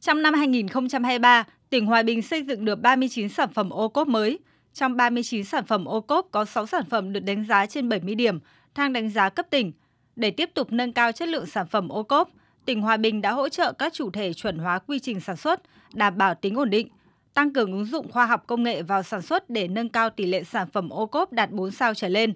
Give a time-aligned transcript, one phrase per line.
[0.00, 4.38] Trong năm 2023, tỉnh Hòa Bình xây dựng được 39 sản phẩm ô cốp mới.
[4.74, 8.14] Trong 39 sản phẩm ô cốp có 6 sản phẩm được đánh giá trên 70
[8.14, 8.38] điểm,
[8.74, 9.72] thang đánh giá cấp tỉnh.
[10.16, 12.30] Để tiếp tục nâng cao chất lượng sản phẩm ô cốp,
[12.64, 15.60] tỉnh Hòa Bình đã hỗ trợ các chủ thể chuẩn hóa quy trình sản xuất,
[15.94, 16.88] đảm bảo tính ổn định,
[17.34, 20.26] tăng cường ứng dụng khoa học công nghệ vào sản xuất để nâng cao tỷ
[20.26, 22.34] lệ sản phẩm ô cốp đạt 4 sao trở lên.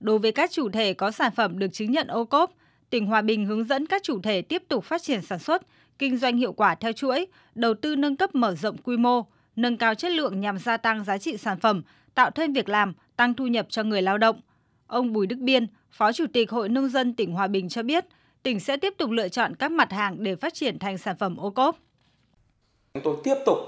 [0.00, 2.52] Đối với các chủ thể có sản phẩm được chứng nhận ô cốp,
[2.90, 5.62] tỉnh Hòa Bình hướng dẫn các chủ thể tiếp tục phát triển sản xuất,
[5.98, 9.22] kinh doanh hiệu quả theo chuỗi, đầu tư nâng cấp mở rộng quy mô,
[9.56, 11.82] nâng cao chất lượng nhằm gia tăng giá trị sản phẩm,
[12.14, 14.40] tạo thêm việc làm, tăng thu nhập cho người lao động.
[14.86, 18.04] Ông Bùi Đức Biên, Phó Chủ tịch Hội Nông dân tỉnh Hòa Bình cho biết,
[18.42, 21.36] tỉnh sẽ tiếp tục lựa chọn các mặt hàng để phát triển thành sản phẩm
[21.36, 21.76] ô cốp.
[22.94, 23.58] Chúng tôi tiếp tục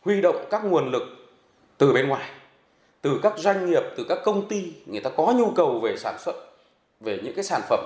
[0.00, 1.02] huy động các nguồn lực
[1.78, 2.30] từ bên ngoài,
[3.00, 6.16] từ các doanh nghiệp, từ các công ty, người ta có nhu cầu về sản
[6.18, 6.34] xuất,
[7.00, 7.84] về những cái sản phẩm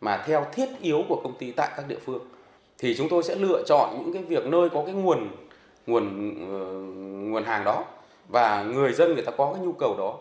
[0.00, 2.22] mà theo thiết yếu của công ty tại các địa phương
[2.78, 5.28] thì chúng tôi sẽ lựa chọn những cái việc nơi có cái nguồn
[5.86, 7.84] nguồn uh, nguồn hàng đó
[8.28, 10.18] và người dân người ta có cái nhu cầu đó.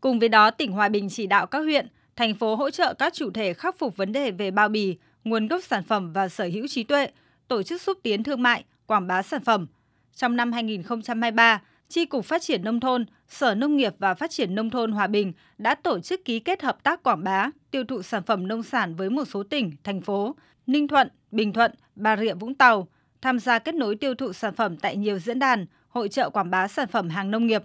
[0.00, 3.14] Cùng với đó, tỉnh Hòa Bình chỉ đạo các huyện, thành phố hỗ trợ các
[3.14, 6.44] chủ thể khắc phục vấn đề về bao bì, nguồn gốc sản phẩm và sở
[6.44, 7.08] hữu trí tuệ,
[7.48, 9.66] tổ chức xúc tiến thương mại, quảng bá sản phẩm.
[10.14, 14.54] Trong năm 2023, Tri Cục Phát triển Nông thôn, Sở Nông nghiệp và Phát triển
[14.54, 18.02] Nông thôn Hòa Bình đã tổ chức ký kết hợp tác quảng bá, tiêu thụ
[18.02, 20.34] sản phẩm nông sản với một số tỉnh, thành phố,
[20.66, 22.88] Ninh Thuận, Bình Thuận, Bà Rịa Vũng Tàu,
[23.22, 26.50] tham gia kết nối tiêu thụ sản phẩm tại nhiều diễn đàn, hội trợ quảng
[26.50, 27.62] bá sản phẩm hàng nông nghiệp.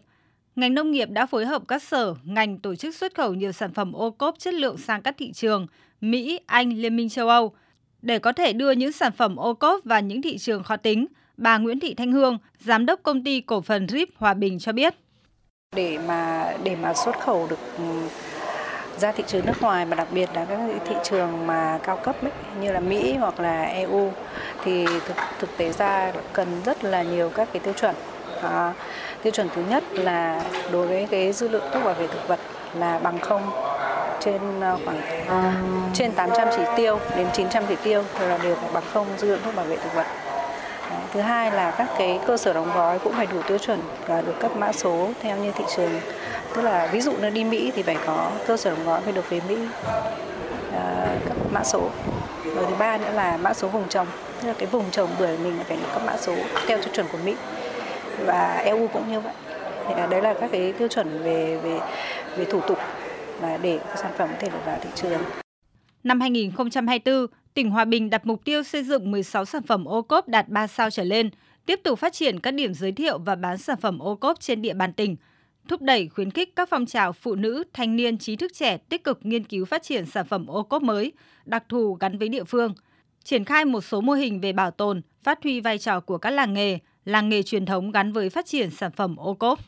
[0.55, 3.73] Ngành nông nghiệp đã phối hợp các sở, ngành tổ chức xuất khẩu nhiều sản
[3.73, 5.67] phẩm ô cốp chất lượng sang các thị trường
[6.01, 7.53] Mỹ, Anh, Liên minh châu Âu.
[8.01, 11.05] Để có thể đưa những sản phẩm ô cốp vào những thị trường khó tính,
[11.37, 14.71] bà Nguyễn Thị Thanh Hương, giám đốc công ty cổ phần RIP Hòa Bình cho
[14.71, 14.95] biết.
[15.75, 17.59] Để mà để mà xuất khẩu được
[18.99, 22.15] ra thị trường nước ngoài mà đặc biệt là các thị trường mà cao cấp
[22.21, 22.31] ấy,
[22.61, 24.11] như là Mỹ hoặc là EU
[24.63, 27.95] thì thực, thực tế ra cần rất là nhiều các cái tiêu chuẩn.
[28.41, 28.73] À,
[29.23, 32.39] tiêu chuẩn thứ nhất là đối với cái dư lượng thuốc bảo vệ thực vật
[32.75, 33.41] là bằng không
[34.19, 35.01] trên ờ, khoảng
[35.93, 39.39] trên 800 chỉ tiêu đến 900 chỉ tiêu là đều phải bằng không dư lượng
[39.45, 40.05] thuốc bảo vệ thực vật.
[41.13, 44.21] Thứ hai là các cái cơ sở đóng gói cũng phải đủ tiêu chuẩn và
[44.21, 45.91] được cấp mã số theo như thị trường.
[46.55, 49.13] Tức là ví dụ nó đi Mỹ thì phải có cơ sở đóng gói phải
[49.13, 49.57] được về Mỹ
[50.73, 51.89] à, cấp mã số.
[52.45, 54.07] Rồi thứ ba nữa là mã số vùng trồng.
[54.41, 56.35] Tức là cái vùng trồng bưởi mình phải được cấp mã số
[56.67, 57.35] theo tiêu chuẩn của Mỹ.
[58.25, 59.33] Và EU cũng như vậy.
[59.87, 61.79] Thì à, đấy là các cái tiêu chuẩn về về
[62.37, 62.77] về thủ tục
[63.41, 65.21] là để sản phẩm có thể được vào thị trường.
[66.03, 67.27] Năm 2024,
[67.57, 70.67] tỉnh Hòa Bình đặt mục tiêu xây dựng 16 sản phẩm ô cốp đạt 3
[70.67, 71.29] sao trở lên,
[71.65, 74.61] tiếp tục phát triển các điểm giới thiệu và bán sản phẩm ô cốp trên
[74.61, 75.15] địa bàn tỉnh,
[75.67, 79.03] thúc đẩy khuyến khích các phong trào phụ nữ, thanh niên, trí thức trẻ tích
[79.03, 81.11] cực nghiên cứu phát triển sản phẩm ô cốp mới,
[81.45, 82.73] đặc thù gắn với địa phương,
[83.23, 86.29] triển khai một số mô hình về bảo tồn, phát huy vai trò của các
[86.29, 89.59] làng nghề, làng nghề truyền thống gắn với phát triển sản phẩm ô cốp.